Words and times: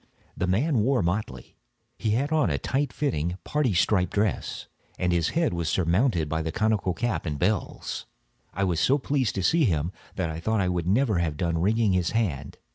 The 0.35 0.47
man 0.47 0.79
wore 0.79 1.03
motley. 1.03 1.55
He 1.95 2.09
had 2.17 2.31
on 2.31 2.49
a 2.49 2.57
tight 2.57 2.91
fitting 2.91 3.37
parti 3.43 3.75
striped 3.75 4.13
dress, 4.13 4.67
and 4.97 5.11
his 5.11 5.29
head 5.37 5.53
was 5.53 5.69
surmounted 5.69 6.27
by 6.27 6.41
the 6.41 6.51
conical 6.51 6.95
cap 6.95 7.27
and 7.27 7.37
bells. 7.37 8.07
I 8.51 8.63
was 8.63 8.79
so 8.79 8.97
pleased 8.97 9.35
to 9.35 9.43
see 9.43 9.65
him, 9.65 9.91
that 10.15 10.31
I 10.31 10.39
thought 10.39 10.59
I 10.59 10.69
should 10.73 10.87
never 10.87 11.19
have 11.19 11.37
done 11.37 11.59
wringing 11.61 11.93
his 11.93 12.13
hand. 12.17 12.57